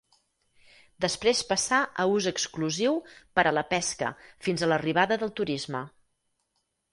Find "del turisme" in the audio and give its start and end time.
5.25-5.85